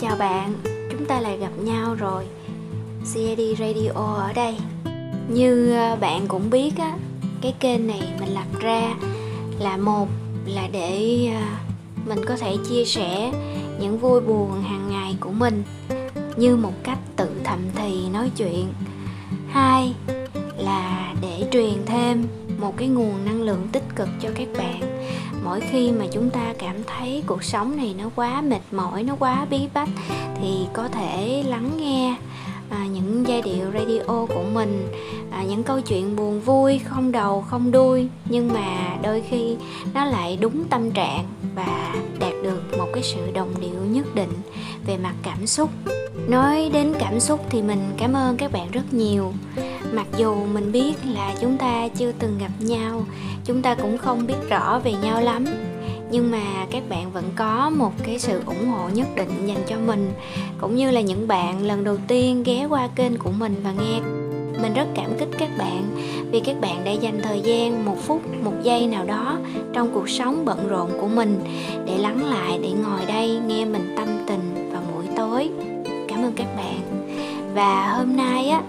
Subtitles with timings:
[0.00, 0.54] Chào bạn,
[0.90, 2.24] chúng ta lại gặp nhau rồi.
[3.14, 4.56] CID Radio ở đây.
[5.28, 6.96] Như ờ, bạn cũng biết á,
[7.40, 8.94] cái kênh này mình lập ra
[9.58, 10.08] là một
[10.46, 11.42] là để ờ,
[12.06, 13.32] mình có thể chia sẻ
[13.80, 15.62] những vui buồn hàng ngày của mình
[16.36, 18.72] như một cách tự thầm thì nói chuyện.
[19.48, 19.94] Hai
[20.58, 22.26] là để truyền thêm
[22.58, 24.80] một cái nguồn năng lượng tích cực cho các bạn
[25.44, 29.16] mỗi khi mà chúng ta cảm thấy cuộc sống này nó quá mệt mỏi nó
[29.18, 29.88] quá bí bách
[30.40, 32.16] thì có thể lắng nghe
[32.70, 34.92] à, những giai điệu radio của mình
[35.30, 39.56] à, những câu chuyện buồn vui không đầu không đuôi nhưng mà đôi khi
[39.94, 44.32] nó lại đúng tâm trạng và đạt được một cái sự đồng điệu nhất định
[44.86, 45.70] về mặt cảm xúc.
[46.28, 49.32] Nói đến cảm xúc thì mình cảm ơn các bạn rất nhiều
[49.94, 53.04] mặc dù mình biết là chúng ta chưa từng gặp nhau,
[53.44, 55.44] chúng ta cũng không biết rõ về nhau lắm.
[56.10, 59.76] Nhưng mà các bạn vẫn có một cái sự ủng hộ nhất định dành cho
[59.86, 60.12] mình,
[60.60, 64.00] cũng như là những bạn lần đầu tiên ghé qua kênh của mình và nghe.
[64.62, 65.82] Mình rất cảm kích các bạn,
[66.30, 69.38] vì các bạn đã dành thời gian một phút, một giây nào đó
[69.72, 71.40] trong cuộc sống bận rộn của mình
[71.86, 75.50] để lắng lại, để ngồi đây nghe mình tâm tình vào buổi tối.
[76.08, 76.80] Cảm ơn các bạn.
[77.54, 78.62] Và hôm nay á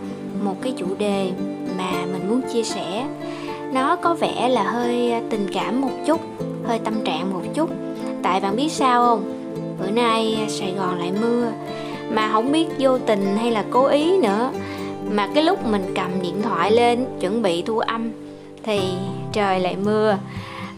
[0.46, 1.32] một cái chủ đề
[1.78, 3.08] mà mình muốn chia sẻ.
[3.74, 6.22] Nó có vẻ là hơi à, tình cảm một chút,
[6.68, 7.70] hơi tâm trạng một chút.
[8.24, 9.24] Tại bạn biết sao không?
[9.80, 11.48] Bữa nay à, sài gòn lại mưa,
[12.12, 14.52] mà không biết vô tình hay là cố ý nữa.
[15.12, 18.12] Mà cái lúc mình cầm điện thoại lên chuẩn bị thu âm
[18.64, 18.80] thì
[19.34, 20.18] trời lại mưa.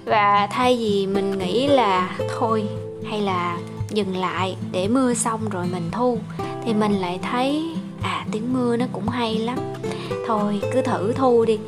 [0.05, 2.63] Và thay vì mình nghĩ là thôi
[3.09, 3.57] hay là
[3.89, 6.17] dừng lại để mưa xong rồi mình thu,
[6.65, 7.63] thì mình lại thấy
[8.01, 9.57] à tiếng mưa nó cũng hay lắm.
[10.27, 11.59] Thôi cứ thử thu đi.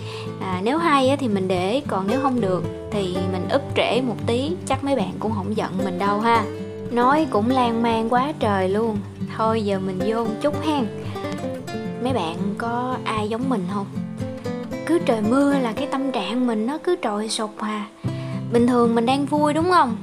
[0.42, 4.02] À, nếu hay á, thì mình để còn nếu không được thì mình úp trễ
[4.02, 6.44] một tí chắc mấy bạn cũng không giận mình đâu ha.
[6.92, 8.98] Nói cũng lan man quá trời luôn.
[9.38, 10.88] Thôi giờ mình vô một chút hen.
[12.04, 13.86] Mấy bạn có ai giống mình không?
[14.86, 17.86] Cứ trời mưa là cái tâm trạng mình nó cứ trồi sụp hà.
[18.54, 19.98] Bình thường mình đang vui đúng không?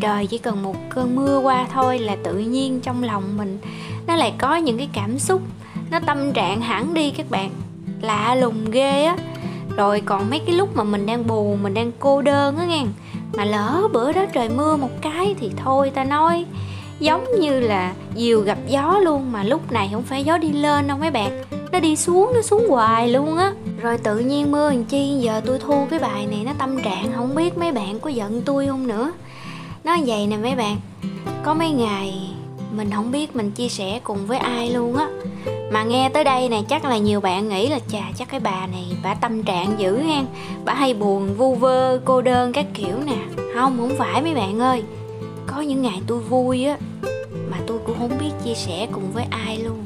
[0.00, 3.58] Trời chỉ cần một cơn mưa qua thôi là tự nhiên trong lòng mình
[4.06, 5.42] nó lại có những cái cảm xúc
[5.92, 7.50] nó tâm trạng hẳn đi các bạn.
[8.00, 9.16] Lạ lùng ghê á.
[9.76, 12.84] Rồi còn mấy cái lúc mà mình đang buồn, mình đang cô đơn á nghe.
[13.36, 16.44] Mà lỡ bữa đó trời mưa một cái thì thôi ta nói.
[17.00, 20.88] Giống như là diều gặp gió luôn mà lúc này không phải gió đi lên
[20.88, 21.44] đâu mấy bạn.
[21.72, 23.52] Nó đi xuống, nó xuống hoài luôn á.
[23.80, 25.18] Rồi tự nhiên mưa làm chi?
[25.20, 28.42] Giờ tôi thu cái bài này nó tâm trạng, không biết mấy bạn có giận
[28.42, 29.12] tôi không nữa.
[29.84, 30.76] Nó vậy nè mấy bạn.
[31.44, 32.34] Có mấy ngày
[32.76, 35.08] mình không biết mình chia sẻ cùng với ai luôn á.
[35.72, 38.66] Mà nghe tới đây này, chắc là nhiều bạn nghĩ là, chà, chắc cái bà
[38.66, 40.24] này bà tâm trạng dữ hen.
[40.64, 43.42] Bà hay buồn, vu vơ, cô đơn các kiểu nè.
[43.54, 44.82] Không không phải mấy bạn ơi.
[45.46, 46.76] Có những ngày tôi vui á,
[47.50, 49.84] mà tôi cũng không biết chia sẻ cùng với ai luôn.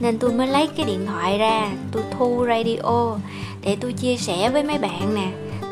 [0.00, 3.16] Nên tôi mới lấy cái điện thoại ra, tôi thu radio
[3.62, 5.26] để tôi chia sẻ với mấy bạn nè.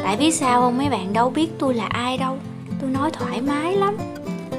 [0.05, 0.79] Tại biết sao không?
[0.79, 2.39] Mấy bạn đâu biết tôi là ai đâu.
[2.81, 3.97] Tôi nói thoải mái lắm.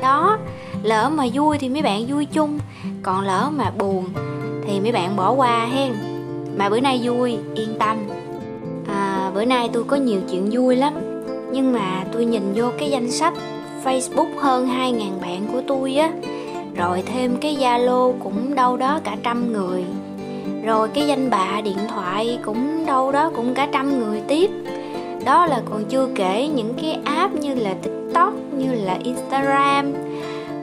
[0.02, 0.38] Đó
[0.84, 2.60] lỡ mà vui thì mấy bạn vui chung.
[3.04, 4.06] Còn lỡ mà buồn
[4.68, 5.94] thì mấy bạn bỏ qua hen.
[6.58, 7.98] Mà bữa nay vui yên tâm.
[8.88, 10.94] À, bữa nay tôi có nhiều chuyện vui lắm.
[11.52, 13.34] Nhưng mà tôi nhìn vô cái danh sách
[13.84, 16.12] facebook hơn 2.000 bạn của tôi á
[16.76, 19.86] rồi thêm cái zalo cũng đâu đó cả trăm người.
[20.66, 24.52] Rồi cái danh bạ điện thoại cũng đâu đó cũng cả trăm người tiếp.
[25.26, 29.94] Đó là còn chưa kể những cái app như là tiktok như là instagram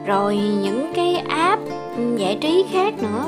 [0.05, 1.61] rồi những cái app
[2.17, 3.25] giải trí khác nữa.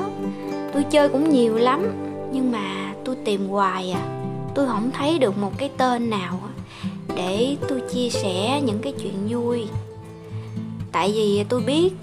[0.73, 1.93] Tôi chơi cũng nhiều lắm,
[2.31, 4.01] nhưng mà tôi tìm hoài à.
[4.55, 6.39] Tôi không thấy được một cái tên nào
[7.15, 9.67] để tôi chia sẻ những cái chuyện vui.
[10.91, 11.93] Tại vì tôi biết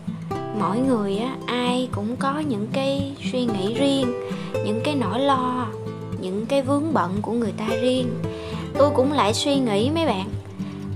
[0.59, 4.13] mỗi người á, ai cũng có những cái suy nghĩ riêng,
[4.65, 5.67] những cái nỗi lo,
[6.21, 8.09] những cái vướng bận của người ta riêng.
[8.79, 10.29] Tôi cũng lại suy nghĩ mấy bạn,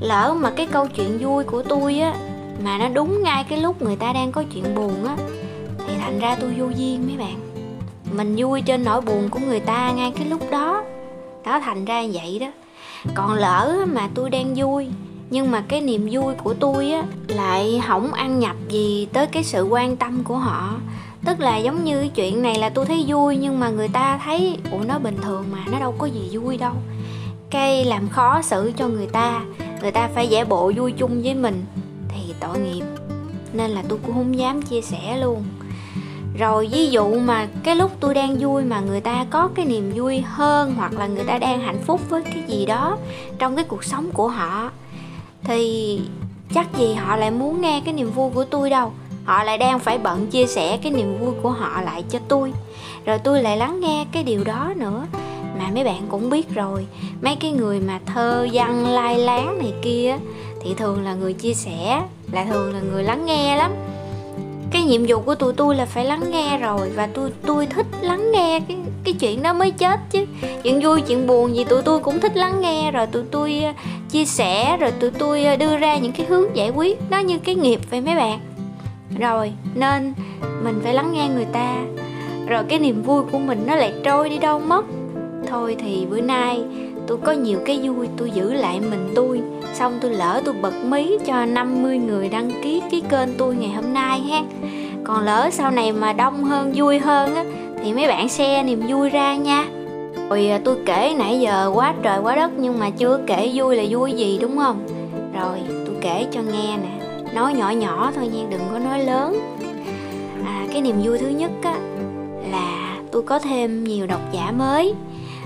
[0.01, 2.15] lỡ mà cái câu chuyện vui của tôi á
[2.63, 5.17] mà nó đúng ngay cái lúc người ta đang có chuyện buồn á,
[5.87, 7.37] thì thành ra tôi vô duyên mấy bạn.
[8.17, 10.85] Mình vui trên nỗi buồn của người ta ngay cái lúc đó.
[11.45, 12.47] Đó, thành ra vậy đó.
[13.15, 14.89] Còn lỡ mà tôi đang vui,
[15.31, 19.45] nhưng mà cái niềm vui của tôi á, lại không ăn nhập gì tới cái
[19.45, 20.75] sự quan tâm của họ.
[21.25, 24.21] Tức là giống như cái chuyện này là tôi thấy vui, nhưng mà người ta
[24.25, 26.73] thấy, ủa, nó bình thường mà, nó đâu có gì vui đâu.
[27.51, 29.41] Cái làm khó xử cho người ta.
[29.83, 31.65] Người ta phải giả bộ vui chung với mình
[32.35, 32.85] thì tội nghiệp.
[33.53, 35.45] Nên là tôi cũng không dám chia sẻ luôn.
[36.39, 39.93] Rồi ví dụ mà cái lúc tôi đang vui mà người ta có cái niềm
[39.95, 42.97] vui hơn hoặc là người ta đang hạnh phúc với cái gì đó
[43.39, 44.71] trong cái cuộc sống của họ,
[45.45, 46.01] thì
[46.55, 48.93] chắc gì họ lại muốn nghe cái niềm vui của tôi đâu.
[49.25, 52.53] Họ lại đang phải bận chia sẻ cái niềm vui của họ lại cho tôi.
[53.05, 55.07] Rồi tôi lại lắng nghe cái điều đó nữa.
[55.59, 56.87] Mà mấy bạn cũng biết rồi,
[57.23, 60.19] mấy cái người mà thơ văn lai láng này kia
[60.63, 62.03] thì thường là người chia sẻ
[62.35, 63.73] là thường là người lắng nghe lắm.
[64.71, 67.87] Cái nhiệm vụ của tụi tôi là phải lắng nghe rồi, và tôi tôi thích
[68.01, 70.25] lắng nghe cái cái chuyện đó mới chết chứ.
[70.63, 73.73] Chuyện vui, chuyện buồn gì tụi tôi cũng thích lắng nghe, rồi tụi tôi ờ,
[74.11, 77.39] chia sẻ, rồi tụi tôi ờ, đưa ra những cái hướng giải quyết, nó như
[77.39, 78.41] cái nghiệp vậy mấy bạn.
[79.19, 80.15] Rồi, nên
[80.63, 81.77] mình phải lắng nghe người ta.
[82.47, 84.85] Rồi cái niềm vui của mình nó lại trôi đi đâu mất.
[85.49, 86.63] Thôi thì bữa nay
[87.07, 89.41] tôi có nhiều cái vui tôi giữ lại mình tôi
[89.75, 93.71] xong tôi lỡ tôi bật mí cho 50 người đăng ký cái kênh tôi ngày
[93.71, 94.43] hôm nay ha.
[95.05, 97.45] Còn lỡ sau này mà đông hơn vui hơn á
[97.83, 99.65] thì mấy bạn share niềm vui ra nha.
[100.31, 103.77] Rồi à, tôi kể nãy giờ quá trời quá đất nhưng mà chưa kể vui
[103.77, 104.87] là vui gì đúng không?
[105.35, 107.07] Rồi tôi kể cho nghe nè.
[107.35, 109.41] Nói nhỏ nhỏ thôi nha đừng có nói lớn.
[110.47, 111.75] À, cái niềm vui thứ nhất á
[112.51, 114.95] là tôi có thêm nhiều độc giả mới.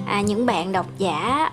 [0.06, 1.50] À, những bạn độc giả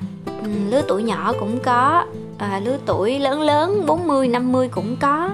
[0.69, 2.06] lứa tuổi nhỏ cũng có
[2.38, 5.30] à, lứa tuổi lớn lớn 40 50 cũng có.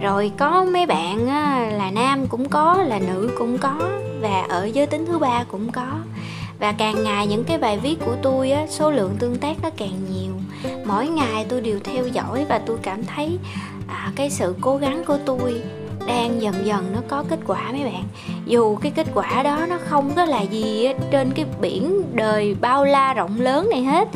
[0.00, 3.74] Rồi có mấy bạn á, là nam cũng có là nữ cũng có
[4.20, 5.86] và ở giới tính thứ ba cũng có.
[6.58, 9.70] Và càng ngày những cái bài viết của tôi á, số lượng tương tác nó
[9.76, 10.32] càng nhiều.
[10.84, 13.38] Mỗi ngày tôi đều theo dõi và tôi cảm thấy
[13.88, 15.62] à, cái sự cố gắng của tôi
[16.06, 18.04] đang dần dần nó có kết quả mấy bạn.
[18.46, 22.84] Dù cái kết quả đó nó không có là gì trên cái biển đời bao
[22.84, 24.08] la rộng lớn này hết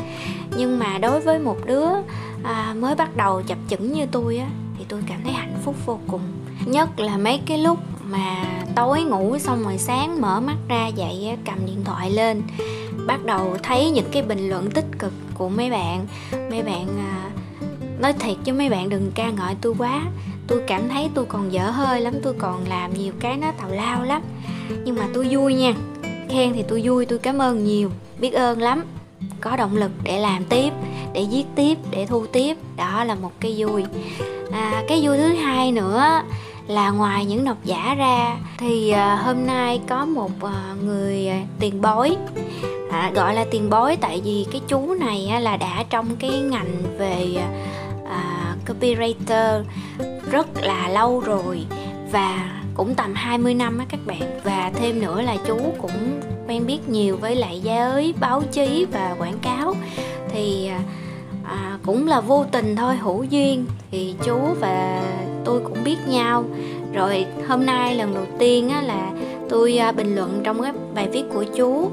[0.57, 1.85] nhưng mà đối với một đứa
[2.43, 4.47] à, mới bắt đầu chập chững như tôi á
[4.77, 6.21] thì tôi cảm thấy hạnh phúc vô cùng.
[6.65, 11.37] Nhất là mấy cái lúc mà tối ngủ xong rồi sáng mở mắt ra dậy
[11.45, 12.41] cầm điện thoại lên
[13.07, 16.07] bắt đầu thấy những cái bình luận tích cực của mấy bạn.
[16.31, 17.29] Mấy bạn à,
[17.99, 20.01] nói thiệt cho mấy bạn đừng ca ngợi tôi quá.
[20.47, 23.69] Tôi cảm thấy tôi còn dở hơi lắm tôi còn làm nhiều cái nó tào
[23.69, 24.21] lao lắm.
[24.85, 25.73] Nhưng mà tôi vui nha
[26.29, 28.83] khen thì tôi vui tôi cảm ơn nhiều biết ơn lắm
[29.41, 30.73] có động lực để làm tiếp
[31.13, 32.57] để viết tiếp để thu tiếp.
[32.77, 33.83] Đó là một cái vui.
[34.51, 36.21] À, cái vui thứ hai nữa
[36.67, 41.41] là ngoài những độc giả ra thì à, hôm nay có một à, người à,
[41.59, 42.15] tiền bối
[42.91, 46.39] à, gọi là tiền bối tại vì cái chú này á, là đã trong cái
[46.39, 47.27] ngành về
[48.09, 49.63] à, copywriter
[50.31, 51.65] rất là lâu rồi
[52.11, 54.39] và cũng tầm 20 năm á các bạn.
[54.43, 59.15] Và thêm nữa là chú cũng quen biết nhiều với lại giới báo chí và
[59.19, 59.73] quảng cáo.
[60.29, 60.79] Thì à,
[61.43, 63.65] à, cũng là vô tình thôi hữu duyên.
[63.91, 65.01] Thì chú và
[65.45, 66.43] tôi cũng biết nhau.
[66.93, 69.11] Rồi hôm nay lần đầu tiên á, là
[69.49, 71.89] tôi à, bình luận trong cái bài viết của chú.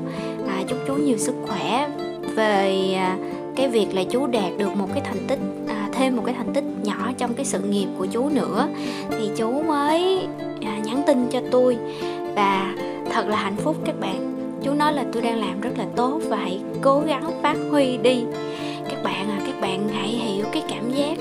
[0.48, 1.88] À, chúc chú nhiều sức khỏe
[2.34, 3.16] về à,
[3.56, 5.38] cái việc là chú đạt được một cái thành tích
[5.68, 8.68] à, thêm một cái thành tích nhỏ trong cái sự nghiệp của chú nữa.
[9.10, 10.26] Thì chú mới
[10.62, 11.76] à, nhắn tin cho tôi.
[12.34, 12.74] Và
[13.12, 14.31] thật là hạnh phúc các bạn
[14.64, 17.96] chú nói là tôi đang làm rất là tốt và hãy cố gắng phát huy
[17.96, 18.24] đi.
[18.88, 21.18] Các bạn à các bạn hãy hiểu cái cảm giác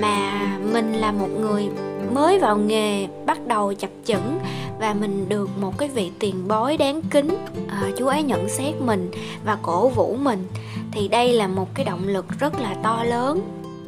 [0.00, 0.40] mà
[0.72, 1.68] mình là một người
[2.14, 4.38] mới vào nghề bắt đầu chập chững
[4.80, 7.36] và mình được một cái vị tiền bối đáng kính.
[7.68, 9.10] À, chú ấy nhận xét mình
[9.44, 10.46] và cổ vũ mình.
[10.92, 13.40] Thì đây là một cái động lực rất là to lớn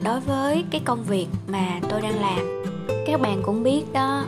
[0.05, 2.65] đối với cái công việc mà tôi đang làm.
[3.07, 4.25] Các bạn cũng biết đó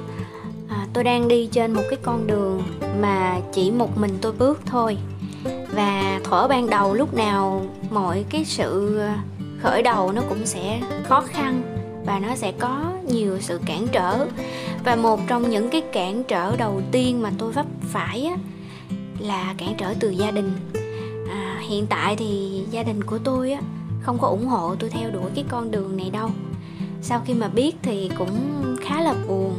[0.94, 2.62] tôi đang đi trên một cái con đường
[3.00, 4.96] mà chỉ một mình tôi bước thôi.
[5.74, 9.12] Và thuở ban đầu lúc nào mọi cái sự ờ,
[9.62, 11.62] khởi đầu nó cũng sẽ khó khăn
[12.06, 14.26] và nó sẽ có nhiều sự cản trở.
[14.84, 18.36] Và một trong những cái cản trở đầu tiên mà tôi vấp phải á,
[19.18, 20.52] là cản trở từ gia đình.
[21.30, 23.60] À, hiện tại thì gia đình của tôi á,
[24.02, 26.30] không có ủng hộ tôi theo đuổi cái con đường này đâu.
[27.02, 28.38] Sau khi mà biết thì cũng
[28.80, 29.54] khá là buồn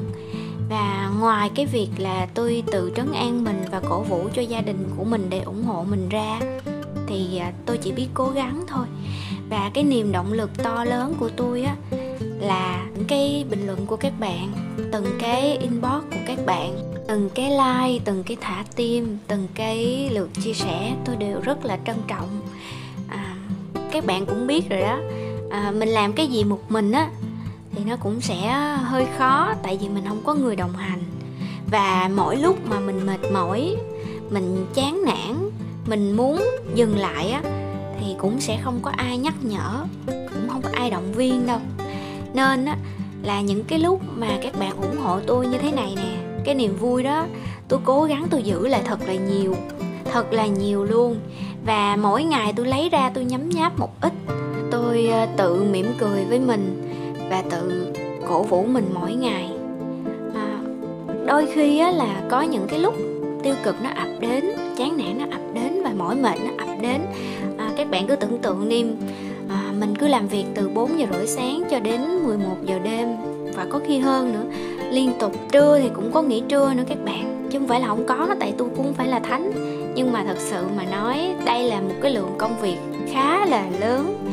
[0.70, 4.62] và ngoài cái việc là tôi tự trấn an mình và cổ vũ cho gia
[4.62, 6.40] đình của mình để ủng hộ mình ra
[7.08, 8.86] thì à, tôi chỉ biết cố gắng thôi.
[9.50, 11.76] Và cái niềm động lực to lớn của tôi á
[12.40, 14.52] là những cái bình luận của các bạn
[14.92, 20.10] từng cái inbox của các bạn từng cái like từng cái thả tim từng cái
[20.14, 22.42] lượt chia sẻ tôi đều rất là trân trọng.
[23.08, 23.36] À,
[23.92, 25.00] các bạn cũng biết rồi đó.
[25.52, 27.10] À, mình làm cái gì một mình á
[27.76, 28.52] thì nó cũng sẽ
[28.84, 31.04] hơi khó, tại vì mình không có người đồng hành.
[31.72, 33.76] Và mỗi lúc mà mình mệt mỏi,
[34.30, 35.50] mình chán nản,
[35.86, 36.44] mình muốn
[36.76, 37.42] dừng lại á,
[38.00, 41.60] thì cũng sẽ không có ai nhắc nhở, cũng không có ai động viên đâu.
[42.34, 42.78] Nên á,
[43.24, 46.56] là những cái lúc mà các bạn ủng hộ tôi như thế này nè, cái
[46.56, 47.26] niềm vui đó,
[47.68, 49.56] tôi cố gắng tôi giữ lại thật là nhiều,
[50.12, 51.20] thật là nhiều luôn.
[51.66, 54.14] Và mỗi ngày tôi lấy ra tôi nhấm nháp một ít,
[54.72, 56.82] tôi ờ, tự mỉm cười với mình
[57.36, 57.94] và tự
[58.28, 59.50] cổ vũ mình mỗi ngày.
[60.36, 60.60] À,
[61.26, 62.94] đôi khi á, là có những cái lúc
[63.44, 64.46] tiêu cực nó ập đến
[64.78, 67.02] chán nản nó ập đến và mỏi mệt nó ập đến.
[67.58, 68.86] À, các bạn cứ tưởng tượng đi
[69.50, 73.08] à, mình cứ làm việc từ 4 giờ rưỡi sáng cho đến 11 giờ đêm
[73.56, 74.46] và có khi hơn nữa.
[74.92, 77.88] Liên tục trưa thì cũng có nghỉ trưa nữa các bạn chứ không phải là
[77.88, 79.52] không có tại tôi cũng phải là thánh.
[79.96, 82.78] Nhưng mà thật sự mà nói đây là một cái lượng công việc
[83.08, 84.25] khá là lớn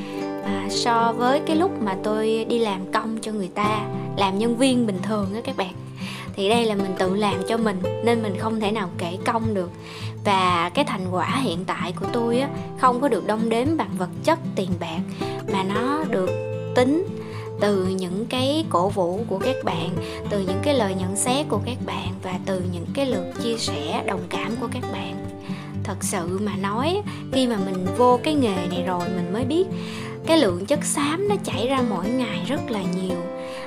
[0.72, 3.86] so với cái lúc mà tôi đi làm công cho người ta,
[4.16, 5.72] làm nhân viên bình thường á các bạn.
[6.36, 9.54] Thì đây là mình tự làm cho mình, nên mình không thể nào kể công
[9.54, 9.70] được.
[10.24, 12.48] Và cái thành quả hiện tại của tôi á,
[12.80, 15.00] không có được đong đếm bằng vật chất, tiền bạc,
[15.52, 16.30] mà nó được
[16.74, 17.06] tính
[17.60, 19.90] từ những cái cổ vũ của các bạn,
[20.30, 23.56] từ những cái lời nhận xét của các bạn và từ những cái lượt chia
[23.56, 25.14] sẻ, đồng cảm của các bạn.
[25.84, 27.02] Thật sự mà nói,
[27.32, 29.64] khi mà mình vô cái nghề này rồi, mình mới biết
[30.26, 33.18] cái lượng chất xám nó chảy ra mỗi ngày rất là nhiều.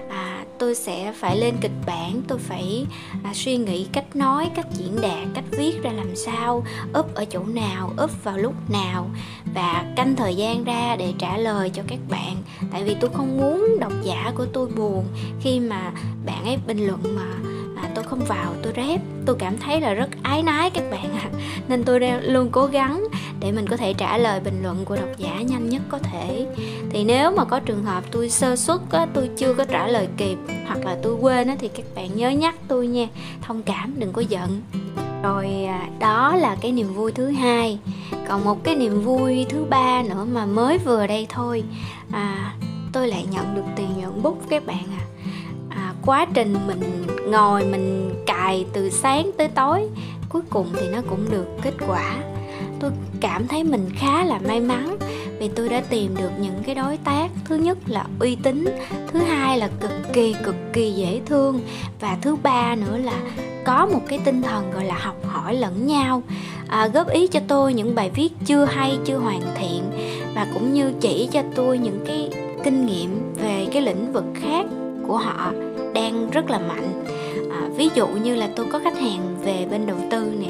[0.10, 2.86] À, tôi sẽ phải lên kịch bản tôi phải
[3.24, 7.26] à, suy nghĩ cách nói cách diễn đạt cách viết ra làm sao úp ở
[7.26, 9.10] chỗ nào úp vào lúc nào
[9.56, 12.36] và canh thời gian ra để trả lời cho các bạn.
[12.72, 15.06] Tại vì tôi không muốn độc giả của tôi buồn
[15.42, 15.92] khi mà
[16.26, 19.94] bạn ấy bình luận mà à, tôi không vào tôi rép, tôi cảm thấy là
[19.94, 21.30] rất ái nái các bạn ạ.
[21.34, 21.40] À.
[21.68, 23.04] nên tôi luôn cố gắng
[23.39, 26.48] để mình có thể trả lời bình luận của độc giả nhanh nhất có thể.
[26.89, 30.08] Thì nếu mà có trường hợp tôi sơ suất á, tôi chưa có trả lời
[30.18, 30.38] kịp
[30.68, 33.08] hoặc là tôi quên á, thì các bạn nhớ nhắc tôi nha.
[33.42, 34.62] Thông cảm đừng có giận.
[35.24, 37.80] Rồi à, đó là cái niềm vui thứ hai.
[38.27, 41.63] Còn một cái niềm vui thứ ba nữa mà mới vừa đây thôi.
[42.12, 42.54] À
[42.94, 45.06] tôi lại nhận được tiền nhuận bút các bạn à
[46.06, 49.89] quá trình mình ngồi mình cài từ sáng tới tối
[50.30, 52.15] cuối cùng thì nó cũng được kết quả
[52.86, 54.98] tôi cảm thấy mình khá là may mắn
[55.39, 57.30] vì tôi đã tìm được những cái đối tác.
[57.46, 58.65] Thứ nhất là uy tín
[59.12, 61.60] thứ hai là cực kỳ cực kỳ dễ thương
[62.00, 63.20] và thứ ba nữa là
[63.65, 66.24] có một cái tinh thần gọi là học hỏi lẫn nhau.
[66.68, 69.84] À, góp ý cho tôi những bài viết chưa hay chưa hoàn thiện
[70.36, 72.30] và cũng như chỉ cho tôi những cái
[72.63, 74.65] kinh nghiệm về cái lĩnh vực khác
[75.08, 75.51] của họ
[75.94, 77.04] đang rất là mạnh.
[77.51, 80.48] À, ví dụ như là tôi có khách hàng về bên đầu tư nè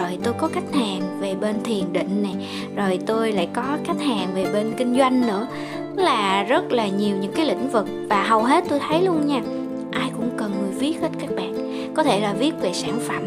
[0.00, 2.34] rồi tôi có khách hàng về bên thiền định này,
[2.76, 5.46] rồi tôi lại có khách hàng về bên kinh doanh nữa.
[5.96, 9.40] Là rất là nhiều những cái lĩnh vực và hầu hết tôi thấy luôn nha.
[9.92, 11.54] Ai cũng cần người viết hết các bạn.
[11.94, 13.22] Có thể là viết về sản phẩm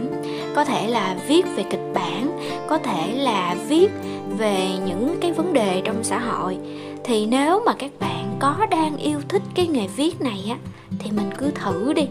[0.55, 3.91] có thể là viết về kịch bản có thể là viết
[4.37, 6.57] về những cái vấn đề trong xã hội.
[7.03, 10.57] Thì nếu mà các bạn có đang yêu thích cái nghề viết này á
[10.99, 12.07] thì mình cứ thử đi.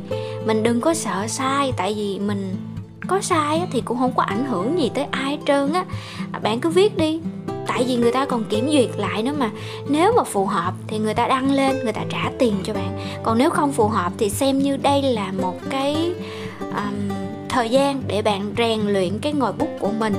[0.46, 2.56] Mình đừng có sợ sai tại vì mình
[3.06, 5.84] có sai thì cũng không có ảnh hưởng gì tới ai hết trơn á.
[6.32, 7.20] À, bạn cứ viết đi.
[7.66, 9.50] Tại vì người ta còn kiểm duyệt lại nữa mà.
[9.88, 12.98] Nếu mà phù hợp thì người ta đăng lên người ta trả tiền cho bạn.
[13.22, 16.12] Còn nếu không phù hợp thì xem như đây là một cái
[16.60, 17.10] um,
[17.48, 20.14] thời gian để bạn rèn luyện cái ngòi bút của mình.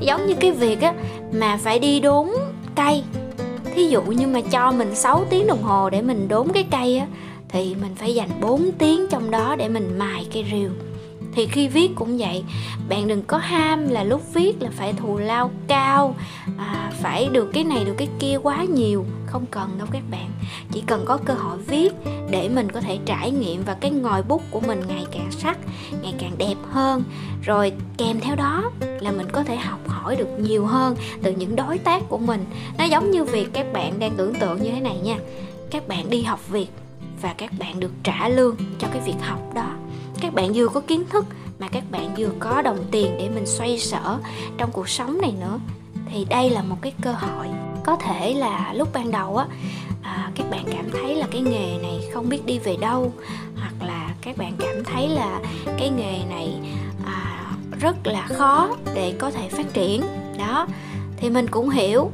[0.00, 0.92] Giống như cái việc á
[1.32, 2.28] mà phải đi đốn
[2.74, 3.02] cây.
[3.74, 6.98] Thí dụ như mà cho mình 6 tiếng đồng hồ để mình đốn cái cây
[6.98, 7.06] á
[7.48, 10.70] thì mình phải dành 4 tiếng trong đó để mình mài cây rìu
[11.36, 12.44] thì khi viết cũng vậy.
[12.88, 16.16] Bạn đừng có ham là lúc viết là phải thù lao cao
[16.58, 19.04] à, phải được cái này được cái kia quá nhiều.
[19.26, 20.30] Không cần đâu các bạn.
[20.72, 21.92] Chỉ cần có cơ hội viết
[22.30, 25.58] để mình có thể trải nghiệm và cái ngòi bút của mình ngày càng sắc
[26.02, 27.02] ngày càng đẹp hơn.
[27.42, 31.56] Rồi kèm theo đó là mình có thể học hỏi được nhiều hơn từ những
[31.56, 32.44] đối tác của mình.
[32.78, 35.16] Nó giống như việc các bạn đang tưởng tượng như thế này nha.
[35.70, 36.68] Các bạn đi học việc
[37.22, 39.70] và các bạn được trả lương cho cái việc học đó
[40.26, 41.24] các bạn vừa có kiến thức
[41.58, 44.18] mà các bạn vừa có đồng tiền để mình xoay sở
[44.58, 45.58] trong cuộc sống này nữa.
[46.10, 47.46] Thì đây là một cái cơ hội.
[47.84, 49.46] Có thể là lúc ban đầu á
[50.02, 53.12] à, các bạn cảm thấy là cái nghề này không biết đi về đâu
[53.56, 55.40] hoặc là các bạn cảm thấy là
[55.78, 56.54] cái nghề này
[57.06, 57.46] à,
[57.80, 60.02] rất là khó để có thể phát triển.
[60.38, 60.66] Đó
[61.16, 62.10] thì mình cũng hiểu.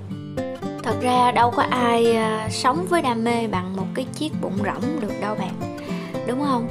[0.82, 4.58] Thật ra đâu có ai à, sống với đam mê bằng một cái chiếc bụng
[4.58, 5.78] rỗng được đâu bạn.
[6.26, 6.68] Đúng không?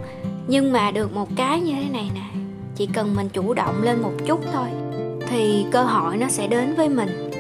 [0.48, 2.42] Nhưng mà được một cái như thế này nè,
[2.76, 4.68] chỉ cần mình chủ động lên một chút thôi,
[5.28, 7.32] thì cơ hội nó sẽ đến với mình.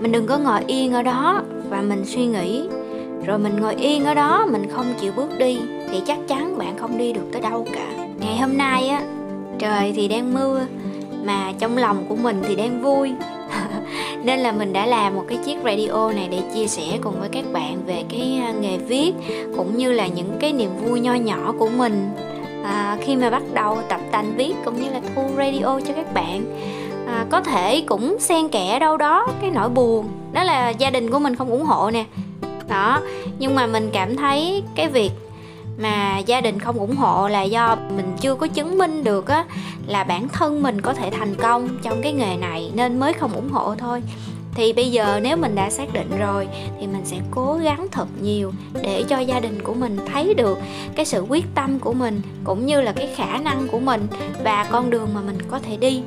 [0.00, 2.68] Mình đừng có ngồi yên ở đó và mình suy nghĩ.
[3.26, 5.58] Rồi mình ngồi yên ở đó, mình không chịu bước đi,
[5.90, 7.86] thì chắc chắn bạn không đi được tới đâu cả.
[8.20, 9.02] Ngày hôm nay á,
[9.58, 10.60] trời thì đang mưa,
[11.24, 13.12] mà trong lòng của mình thì đang vui
[14.24, 17.28] nên là mình đã làm một cái chiếc radio này để chia sẻ cùng với
[17.32, 19.12] các bạn về cái à, nghề viết
[19.56, 22.08] cũng như là những cái niềm vui nho nhỏ của mình.
[22.64, 26.14] À, khi mà bắt đầu tập tành viết cũng như là thu radio cho các
[26.14, 26.44] bạn
[27.06, 30.06] à, có thể cũng xen kẽ đâu đó cái nỗi buồn.
[30.32, 32.04] Đó là gia đình của mình không ủng hộ nè.
[32.68, 33.00] Đó
[33.38, 35.10] nhưng mà mình cảm thấy cái việc
[35.78, 39.44] mà gia đình không ủng hộ là do mình chưa có chứng minh được á,
[39.86, 43.32] là bản thân mình có thể thành công trong cái nghề này nên mới không
[43.32, 44.02] ủng hộ thôi.
[44.54, 46.48] Thì bây giờ nếu mình đã xác định rồi
[46.80, 48.52] thì mình sẽ cố gắng thật nhiều
[48.82, 50.58] để cho gia đình của mình thấy được
[50.96, 54.06] cái sự quyết tâm của mình cũng như là cái khả năng của mình
[54.44, 56.02] và con đường mà mình có thể đi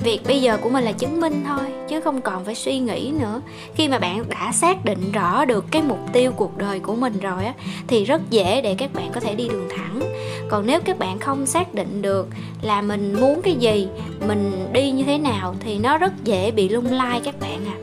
[0.00, 3.12] việc bây giờ của mình là chứng minh thôi chứ không còn phải suy nghĩ
[3.20, 3.40] nữa.
[3.74, 7.18] Khi mà bạn đã xác định rõ được cái mục tiêu cuộc đời của mình
[7.20, 7.54] rồi á
[7.86, 10.00] thì rất dễ để các bạn có thể đi đường thẳng.
[10.48, 12.28] Còn nếu các bạn không xác định được
[12.62, 13.88] là mình muốn cái gì
[14.26, 17.76] mình đi như thế nào thì nó rất dễ bị lung lay các bạn à.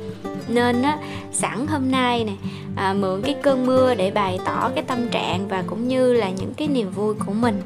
[0.48, 0.98] Nên á
[1.34, 2.34] sẵn hôm nay nè
[2.76, 6.30] à, mượn cái cơn mưa để bày tỏ cái tâm trạng và cũng như là
[6.30, 7.62] những cái niềm vui của mình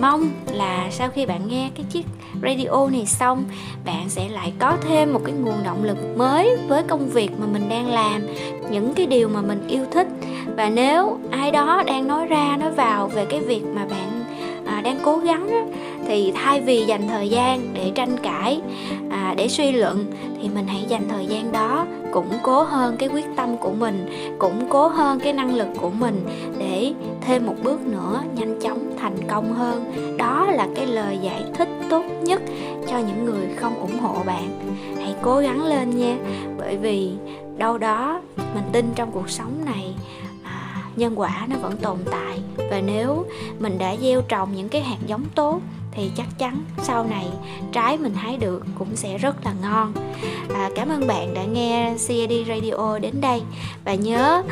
[0.00, 2.06] mong là sau khi bạn nghe cái chiếc
[2.42, 3.44] radio này xong
[3.84, 7.46] bạn sẽ lại có thêm một cái nguồn động lực mới với công việc mà
[7.46, 8.22] mình đang làm
[8.70, 10.06] những cái điều mà mình yêu thích.
[10.56, 14.24] Và nếu ai đó đang nói ra nói vào về cái việc mà bạn
[14.66, 15.64] à, đang cố gắng á,
[16.06, 18.60] thì thay vì dành thời gian để tranh cãi
[19.10, 20.04] à, để suy luận
[20.42, 24.06] thì mình hãy dành thời gian đó củng cố hơn cái quyết tâm của mình
[24.38, 26.24] củng cố hơn cái năng lực của mình
[26.58, 29.92] để thêm một bước nữa nhanh chóng thành công hơn.
[30.18, 32.42] Đó là cái lời giải thích tốt nhất
[32.88, 34.76] cho những người không ủng hộ bạn.
[34.96, 36.16] Hãy cố gắng lên nha
[36.58, 37.12] bởi vì
[37.56, 39.94] đâu đó mình tin trong cuộc sống này
[40.44, 42.42] à, nhân quả nó vẫn tồn tại.
[42.56, 43.26] Và nếu
[43.58, 45.60] mình đã gieo trồng những cái hạt giống tốt
[45.94, 47.26] thì chắc chắn sau này
[47.72, 49.92] trái mình hái được cũng sẽ rất là ngon.
[50.54, 53.42] À, cảm ơn bạn đã nghe CAD Radio đến đây.
[53.84, 54.42] Và nhớ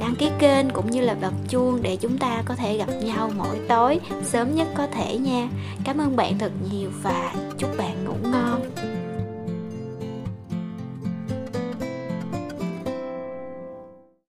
[0.00, 3.30] đăng ký kênh cũng như là bật chuông để chúng ta có thể gặp nhau
[3.36, 5.48] mỗi tối sớm nhất có thể nha.
[5.84, 8.60] Cảm ơn bạn thật nhiều và chúc bạn ngủ ngon.